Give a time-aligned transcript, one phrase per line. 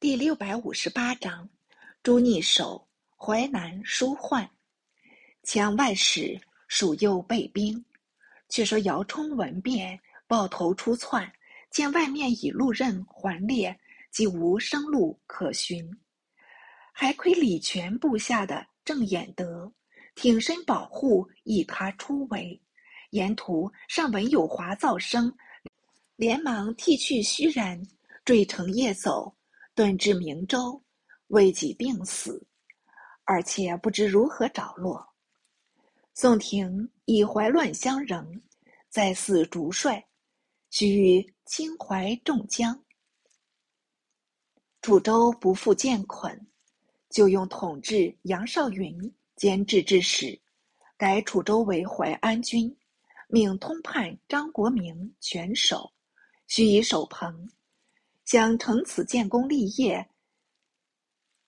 [0.00, 1.48] 第六百五十八章，
[2.02, 4.48] 朱逆守，淮南书患。
[5.44, 6.38] 羌外使
[6.68, 7.82] 蜀右备兵。
[8.50, 11.32] 却说姚冲闻变，抱头出窜，
[11.70, 13.78] 见外面已路刃环列，
[14.10, 15.90] 即无生路可寻。
[16.92, 19.72] 还亏李全部下的郑衍德
[20.14, 22.60] 挺身保护，以他出围。
[23.10, 25.34] 沿途尚闻有哗噪声，
[26.16, 27.82] 连忙剃去须髯，
[28.24, 29.34] 缀成夜走。
[29.74, 30.80] 遁至明州，
[31.28, 32.46] 未几病死，
[33.24, 35.04] 而且不知如何着落。
[36.14, 38.40] 宋廷以怀乱相仍，
[38.88, 40.06] 再祀主帅，
[40.70, 42.84] 须于清淮众将。
[44.80, 46.46] 楚州不复见困，
[47.10, 50.40] 就用统治杨绍云监制之使，
[50.96, 52.72] 改楚州为淮安军，
[53.26, 55.90] 命通判张国明全守，
[56.46, 57.50] 须以守彭。
[58.24, 60.08] 想乘此建功立业，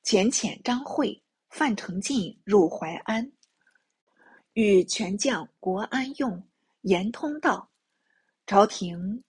[0.05, 3.33] 遣遣张惠、范成进入淮安，
[4.53, 6.47] 与权将国安用
[6.83, 7.70] 言通道。
[8.47, 9.25] 朝廷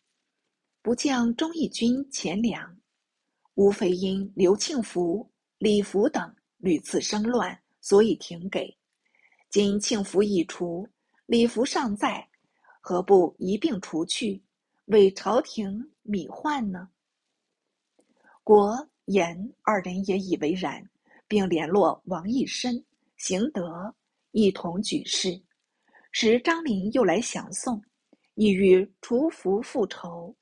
[0.81, 2.77] 不降忠义军钱粮，
[3.55, 8.77] 无非因刘庆福、李福等屡次生乱，所以停给。
[9.49, 10.85] 今庆福已除，
[11.25, 12.27] 李福尚在，
[12.81, 14.43] 何不一并除去，
[14.87, 16.89] 为朝廷米患呢？
[18.47, 20.81] 国严二人也以为然，
[21.27, 22.81] 并联络王义深、
[23.17, 23.93] 邢德
[24.31, 25.37] 一同举事。
[26.13, 27.83] 时张林又来降宋，
[28.35, 30.33] 意欲除服复仇，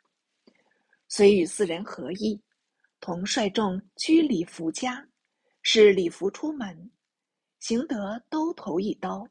[1.07, 2.39] 遂与四人合议，
[2.99, 5.03] 同率众居李福家，
[5.63, 6.91] 使李福出门，
[7.59, 9.27] 邢德兜头一刀，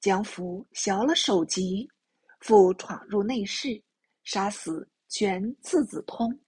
[0.00, 1.88] 将福削了首级，
[2.40, 3.82] 复闯入内室，
[4.22, 6.38] 杀死全次子通。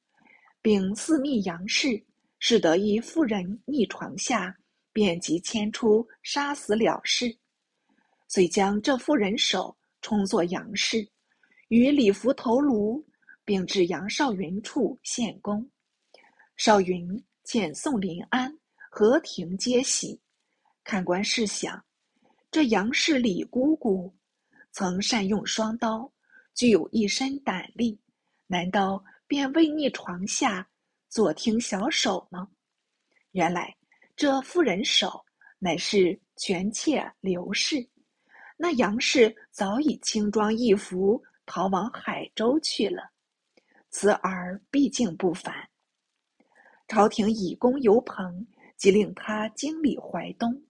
[0.65, 2.03] 并私密杨氏，
[2.39, 4.57] 使得一妇人匿床下，
[4.95, 7.37] 便即牵出杀死了事。
[8.29, 11.07] 遂将这妇人首充作杨氏，
[11.69, 13.05] 与李福头颅，
[13.45, 15.69] 并至杨少云处献功。
[16.57, 18.51] 少云遣宋临安，
[18.91, 20.19] 和庭皆喜。
[20.83, 21.85] 看官试想，
[22.51, 24.11] 这杨氏李姑姑，
[24.73, 26.11] 曾善用双刀，
[26.55, 28.01] 具有一身胆力，
[28.47, 29.05] 难道？
[29.35, 30.65] 便未匿床下，
[31.09, 32.49] 左听小手吗？
[33.33, 33.75] 原来
[34.15, 35.25] 这妇人手
[35.59, 37.85] 乃是权妾刘氏，
[38.57, 43.11] 那杨氏早已轻装易服逃往海州去了。
[43.91, 45.53] 此儿毕竟不凡，
[46.87, 48.47] 朝廷以功尤朋，
[48.77, 50.63] 即令他经理淮东。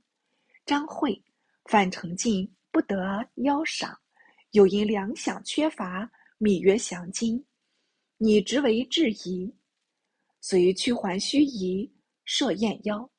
[0.64, 1.22] 张惠、
[1.66, 3.94] 范成进不得邀赏，
[4.52, 7.44] 又因粮饷缺乏，密约降金。
[8.24, 9.52] 拟职为质疑，
[10.40, 11.92] 遂屈还须仪，
[12.24, 13.10] 设宴邀，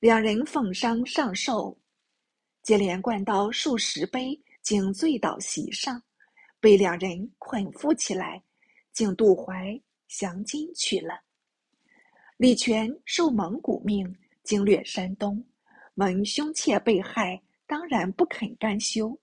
[0.00, 1.78] 两人奉觞上寿，
[2.62, 6.02] 接连灌刀数十杯，竟醉倒席上，
[6.60, 8.42] 被两人捆缚起来，
[8.90, 11.20] 竟渡淮降金去了。
[12.38, 15.44] 李全受蒙古命，经略山东，
[15.96, 19.14] 闻兄妾被害，当然不肯甘休，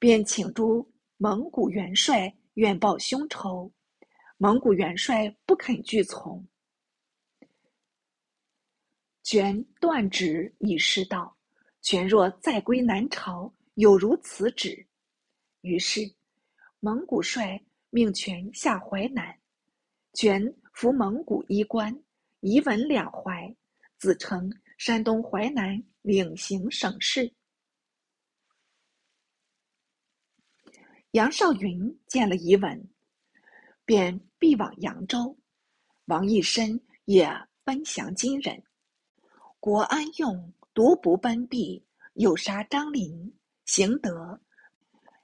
[0.00, 0.84] 便请诸
[1.16, 2.34] 蒙古元帅。
[2.54, 3.72] 愿报兄仇，
[4.36, 6.46] 蒙古元帅不肯拒从。
[9.22, 11.36] 权断旨以示道
[11.80, 14.86] ：“权若再归南朝，有如此旨。”
[15.62, 16.00] 于是
[16.80, 19.34] 蒙古帅命权下淮南，
[20.12, 21.96] 权服蒙古衣冠，
[22.40, 23.54] 遗文两淮，
[23.96, 27.32] 自称山东淮南领行省事。
[31.12, 32.88] 杨少云见了遗文，
[33.84, 35.36] 便必往扬州。
[36.06, 37.30] 王义深也
[37.64, 38.62] 奔降金人。
[39.60, 41.84] 国安用独不奔避，
[42.14, 43.30] 又杀张林、
[43.66, 44.40] 邢德，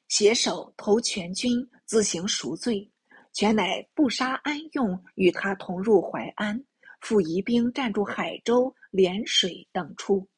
[0.08, 2.90] 携手投全军，自行赎罪。
[3.32, 6.62] 全乃不杀安用，与他同入淮安，
[7.00, 10.28] 复移兵占住海州、涟水等处。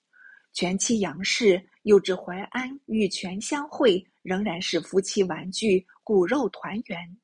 [0.53, 4.07] 全妻杨氏又至淮安，与全相会。
[4.23, 7.19] 仍然是夫妻玩具，骨肉团圆。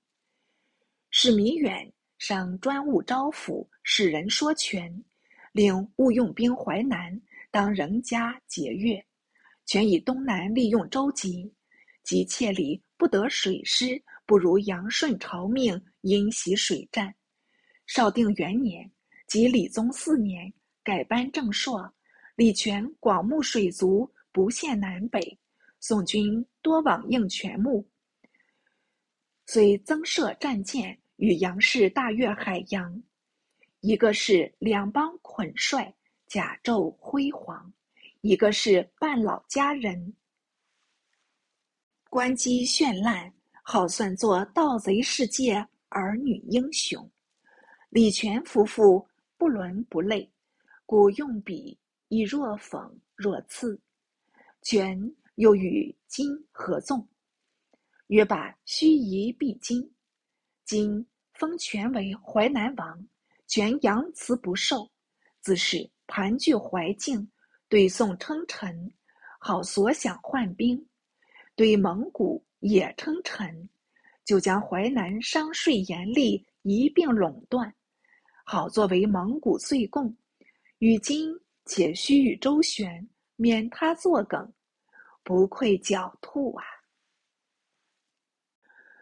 [1.10, 5.04] 史弥远上专务招抚，使人说权，
[5.52, 7.20] 令勿用兵淮南，
[7.50, 9.04] 当人家节约。
[9.66, 11.52] 全以东南利用舟楫，
[12.02, 17.14] 急切里不得水师，不如杨顺朝命，因袭水战。
[17.86, 18.90] 绍定元年，
[19.26, 20.50] 即理宗四年，
[20.82, 21.92] 改班正朔，
[22.36, 25.38] 李全广募水族，不限南北。
[25.80, 27.86] 宋军多往应全目，
[29.46, 33.02] 遂增设战舰，与杨氏大越海洋。
[33.80, 35.94] 一个是两邦捆帅，
[36.26, 37.56] 甲胄辉煌；
[38.20, 40.12] 一个是半老佳人，
[42.10, 47.08] 官机绚烂，好算作盗贼世界儿女英雄。
[47.90, 49.06] 李全夫妇
[49.38, 50.28] 不伦不类，
[50.84, 53.80] 故用笔以若讽若刺。
[54.62, 54.98] 权
[55.36, 57.06] 又与金合纵，
[58.08, 59.92] 约把须夷必金。
[60.64, 63.06] 今封权为淮南王，
[63.46, 64.90] 权扬辞不受，
[65.40, 67.30] 自是盘踞淮境，
[67.68, 68.92] 对宋称臣，
[69.38, 70.76] 好所想换兵；
[71.54, 73.68] 对蒙古也称臣，
[74.24, 77.72] 就将淮南商税盐利一并垄断，
[78.44, 80.16] 好作为蒙古岁贡。
[80.78, 81.32] 与今
[81.66, 84.50] 且须与周旋，免他作梗。
[85.22, 86.64] 不愧狡兔啊！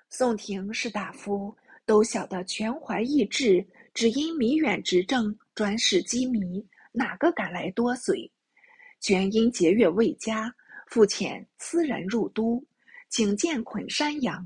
[0.09, 8.31] 宋廷士大夫都晓得全怀意志，只因弥远执政，专事机密，哪个敢来多嘴？
[9.01, 10.55] 全因节月未佳，
[10.87, 12.65] 复遣私人入都，
[13.11, 14.43] 请见捆山羊，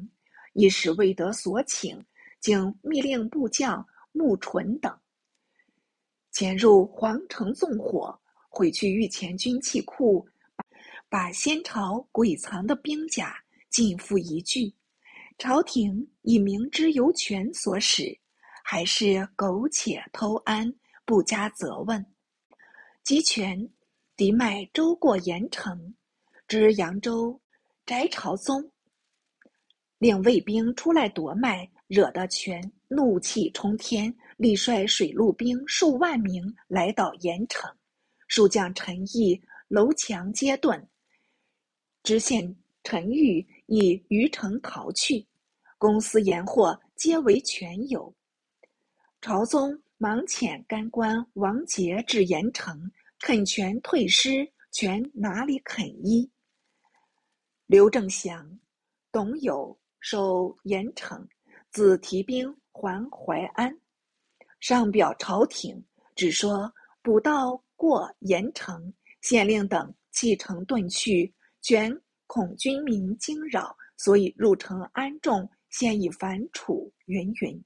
[0.55, 2.05] 一时未得所请，
[2.41, 4.99] 竟密令部将穆纯等
[6.39, 8.17] 潜入皇城纵火，
[8.49, 10.25] 毁去御前军器库。
[11.09, 13.35] 把先朝鬼藏的兵甲
[13.71, 14.73] 尽付一炬，
[15.37, 18.17] 朝廷已明知由权所使，
[18.63, 20.73] 还是苟且偷安，
[21.05, 22.07] 不加责问。
[23.03, 23.69] 集权
[24.17, 25.93] 敌脉周过盐城，
[26.47, 27.41] 知扬州
[27.85, 28.71] 翟朝宗，
[29.99, 37.69] 令卫兵出来夺麦，惹得权怒气冲天，力率水陆兵数万名来到盐城，
[38.29, 40.81] 数将陈毅、楼强皆遁。
[42.05, 45.27] 知县陈玉以余城逃去，
[45.77, 48.15] 公私盐货皆为权有。
[49.21, 52.89] 朝宗忙遣干官王杰至盐城，
[53.19, 56.31] 恳权退师，权哪里肯依？
[57.67, 58.57] 刘正祥、
[59.11, 61.29] 董友守盐城，
[61.71, 63.77] 自提兵还淮安，
[64.61, 65.83] 上表朝廷，
[66.15, 66.73] 只说
[67.03, 71.33] 捕到过盐城，县令等弃城遁去。
[71.61, 71.93] 权
[72.27, 76.93] 恐军民惊扰，所以入城安众，现已反楚。
[77.07, 77.65] 云云。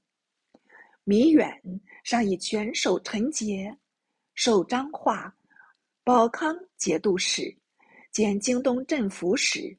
[1.03, 1.61] 弥远
[2.03, 3.77] 上以权守陈节，
[4.35, 5.35] 受彰化、
[6.03, 7.55] 保康节度使，
[8.11, 9.77] 兼京东镇抚使，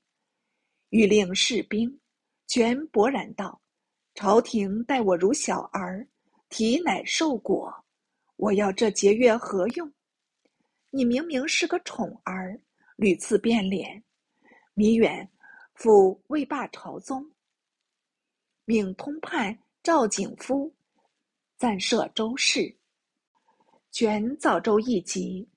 [0.91, 2.01] 欲令士兵。
[2.47, 3.61] 权勃然道
[4.15, 6.07] ：“朝廷待我如小儿，
[6.57, 7.75] 体乃受果，
[8.37, 9.93] 我要这节约何用？
[10.91, 12.57] 你明明是个宠儿。”
[12.95, 14.01] 屡次变脸，
[14.73, 15.29] 弥远
[15.75, 17.29] 复未罢朝宗，
[18.65, 20.73] 命通判赵景夫
[21.57, 22.73] 暂设州事。
[23.91, 25.49] 权造州一级，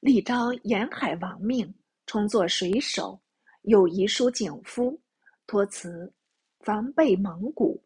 [0.00, 1.70] 立招沿海王命，
[2.06, 3.20] 充作水手。
[3.60, 4.98] 有遗书景夫，
[5.46, 6.10] 托辞
[6.60, 7.78] 防备蒙古，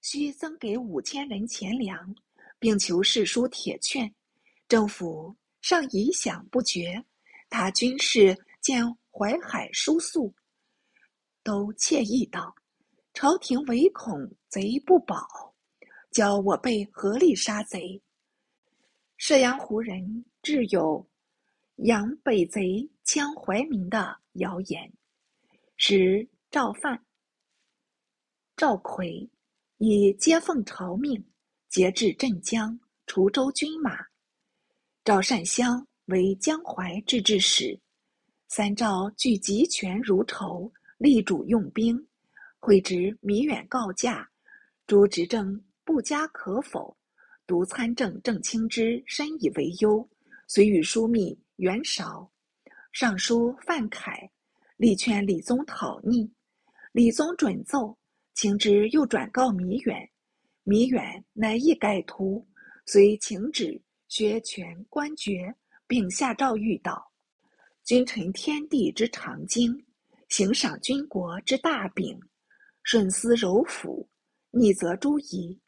[0.00, 2.14] 需增给五千人钱粮，
[2.58, 4.14] 并求世书铁券。
[4.68, 7.04] 政府尚疑想不决。
[7.50, 10.34] 他军士见淮海疏肃，
[11.42, 12.54] 都惬意道
[13.14, 15.26] ：“朝廷唯恐贼不保，
[16.10, 18.02] 教我辈合力杀贼。”
[19.16, 21.08] 射阳湖人自有
[21.76, 24.92] 扬北贼羌怀民的谣言，
[25.76, 27.02] 使赵范、
[28.56, 29.28] 赵奎
[29.78, 31.24] 以接奉朝命，
[31.68, 33.98] 节制镇江、滁州军马。
[35.04, 35.84] 赵善香。
[36.08, 37.78] 为江淮制置使，
[38.48, 42.02] 三赵俱集权如仇，力主用兵。
[42.58, 44.26] 会直弥远告假，
[44.86, 46.96] 诸执政不加可否。
[47.46, 50.08] 独参政郑清之深以为忧，
[50.46, 52.32] 遂与枢密袁绍、
[52.90, 54.30] 尚书范凯
[54.78, 56.32] 力劝李宗讨逆。
[56.92, 57.94] 李宗准奏，
[58.38, 60.08] 清之又转告弥远，
[60.62, 62.46] 弥远乃一改图，
[62.86, 65.52] 遂请旨削权官爵。
[65.88, 67.10] 并下诏谕道
[67.82, 69.74] ：“君臣天地之常经，
[70.28, 72.20] 行赏军国之大秉，
[72.82, 74.06] 顺思柔抚，
[74.50, 75.58] 逆则诸夷。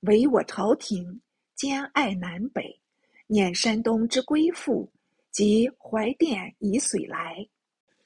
[0.00, 1.20] 唯我朝廷
[1.54, 2.80] 兼爱南北，
[3.26, 4.90] 念山东之归附，
[5.30, 7.46] 及怀殿以遂来，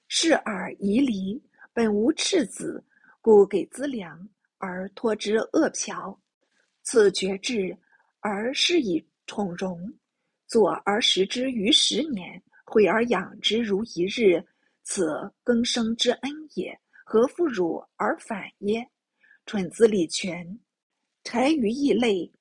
[0.08, 1.40] 视尔夷离，
[1.72, 2.84] 本无赤子，
[3.20, 6.16] 故给资粮而托之恶剽，
[6.82, 7.76] 赐爵制
[8.20, 9.92] 而施以宠荣。”
[10.46, 14.44] 坐而食之于十年，惠而养之如一日，
[14.82, 16.76] 此更生之恩也。
[17.04, 18.84] 何复汝而反耶？
[19.46, 20.58] 蠢资礼权，
[21.22, 22.32] 柴于异类，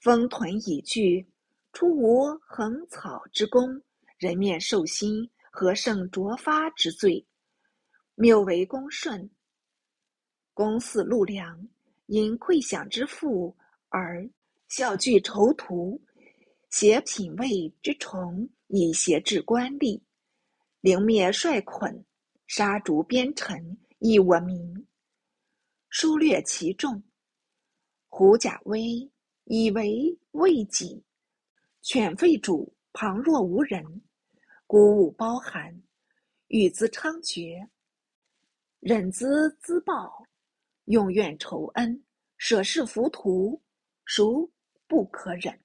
[0.00, 1.26] 封屯已据，
[1.74, 3.78] 出无横草之功，
[4.16, 7.26] 人面兽心，何胜卓发之罪？
[8.14, 9.30] 谬为公顺，
[10.54, 11.68] 公嗣陆良，
[12.06, 13.54] 因愧享之父
[13.88, 14.26] 而
[14.68, 16.00] 效聚仇徒，
[16.70, 20.00] 挟品位之崇以挟制官吏，
[20.80, 22.04] 凌灭帅捆，
[22.46, 24.86] 杀逐边臣，以我民。
[25.90, 27.02] 疏略其众，
[28.08, 29.10] 狐假威，
[29.46, 31.02] 以为畏己，
[31.82, 33.84] 犬吠主，旁若无人，
[34.68, 35.82] 鼓舞包含，
[36.46, 37.68] 欲滋猖獗。
[38.80, 40.26] 忍资滋暴，
[40.86, 42.04] 用怨仇恩，
[42.36, 43.60] 舍世浮屠，
[44.04, 44.50] 孰
[44.86, 45.58] 不可忍？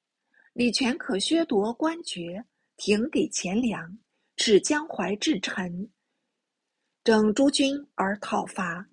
[0.53, 2.43] 李全可削夺官爵，
[2.77, 3.97] 停给钱粮，
[4.35, 5.89] 斥江淮至臣，
[7.03, 8.87] 征诸军而讨伐。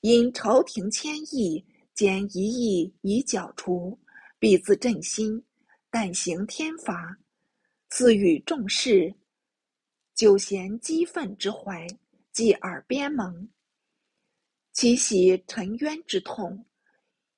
[0.00, 3.98] 因朝廷千亿，兼一亿以剿除，
[4.38, 5.42] 必自振兴，
[5.90, 7.18] 但行天罚，
[7.88, 9.14] 赐予众士，
[10.14, 11.86] 久贤激愤之怀。
[12.32, 13.48] 继耳边盟，
[14.76, 16.66] 其喜沉冤之痛，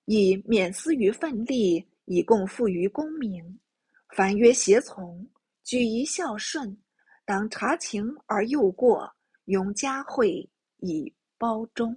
[0.06, 3.60] 以免思于奋力，以共富于功名。
[4.08, 5.24] 凡曰协从，
[5.62, 6.76] 举一孝顺，
[7.24, 9.08] 当察情而诱过，
[9.44, 11.96] 拥嘉惠以褒忠。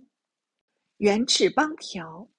[0.98, 2.29] 元赤邦条，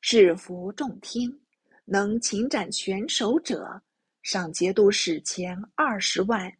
[0.00, 1.38] 是服众听，
[1.84, 3.82] 能擒斩全首者，
[4.22, 6.50] 赏节度使钱二十万，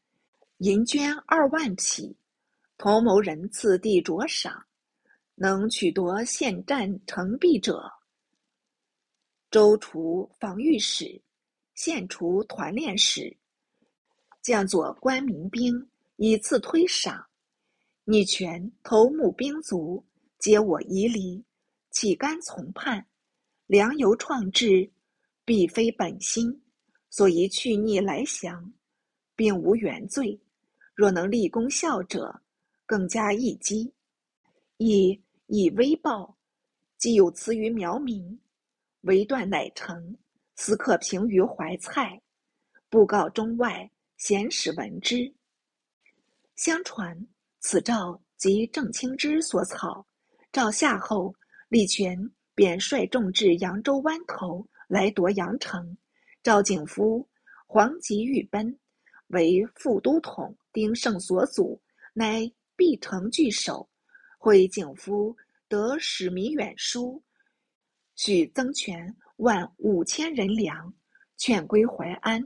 [0.59, 2.15] 银绢二万匹。
[2.77, 4.63] 同谋人次第着赏，
[5.37, 7.89] 能取夺县战城壁者，
[9.51, 11.23] 州除防御使，
[11.75, 13.37] 县除团练使，
[14.43, 17.25] 将佐官民兵，以次推赏。
[18.05, 20.05] 逆权头目兵卒，
[20.39, 21.45] 皆我夷离，
[21.91, 23.07] 岂甘从叛？
[23.67, 24.91] 良由创制，
[25.45, 26.61] 必非本心，
[27.11, 28.73] 所以去逆来降，
[29.35, 30.41] 并无原罪。
[30.95, 32.43] 若能立功效者。
[32.89, 33.93] 更加一击，
[34.77, 36.37] 以以威报，
[36.99, 38.41] 既有词于苗民，
[39.03, 40.17] 为断乃成。
[40.55, 42.21] 此可平于怀蔡，
[42.89, 45.33] 布告中外，贤使闻之。
[46.57, 47.27] 相传
[47.61, 50.07] 此诏即郑清之所草。
[50.51, 51.35] 诏下后，
[51.69, 52.19] 李全
[52.55, 55.97] 便率众至扬州湾头来夺阳城。
[56.43, 57.29] 赵景夫
[57.67, 58.77] 黄吉欲奔，
[59.29, 61.81] 为副都统丁胜所阻，
[62.13, 62.51] 乃。
[62.79, 63.89] 必城拒守，
[64.47, 65.37] 会景夫
[65.67, 67.21] 得使民远书，
[68.15, 70.95] 许增权万五千人粮，
[71.37, 72.41] 劝归淮安。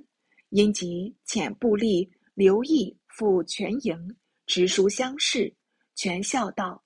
[0.48, 4.16] 因即遣部吏刘毅赴全营，
[4.46, 5.54] 持书相视。
[5.94, 6.82] 全笑道：“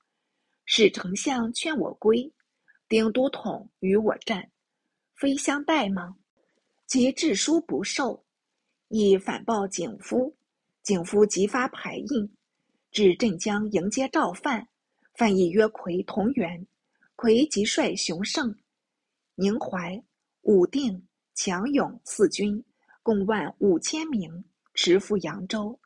[0.66, 2.28] 使丞相劝我归，
[2.88, 4.50] 丁都统与我战，
[5.14, 6.16] 非相待吗？”
[6.88, 8.26] 其致书不受，
[8.88, 10.36] 亦反报景夫。
[10.82, 12.36] 景夫即发牌印。
[12.90, 14.68] 至镇江迎接赵范，
[15.14, 16.66] 范亦约魁同源。
[17.16, 18.54] 魁即率熊胜、
[19.36, 20.02] 宁怀、
[20.42, 22.62] 武定、强勇四军，
[23.02, 24.44] 共万五千名，
[24.74, 25.78] 驰赴扬州。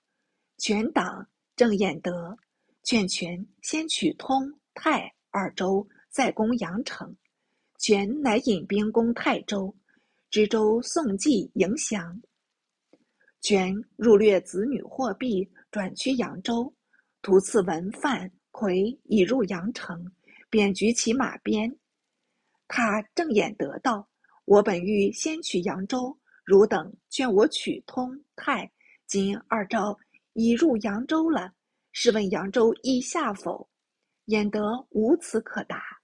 [0.56, 2.37] 全党郑彦德
[2.82, 7.14] 劝权先取通泰二州，再攻阳城。
[7.78, 9.73] 权乃引兵攻泰州，
[10.30, 12.20] 知州宋继迎降。
[13.40, 16.75] 权入掠子女货币，转趋扬州。
[17.20, 20.11] 图次文范魁已入阳城，
[20.50, 21.79] 便举起马鞭。
[22.67, 24.09] 他正眼得道
[24.47, 28.69] ：“我本欲先取扬州，汝等劝我取通泰。
[29.07, 29.97] 今二招
[30.33, 31.55] 已入扬州了，
[31.93, 33.69] 试问扬州意下否？”
[34.27, 35.98] 焉得无此可答。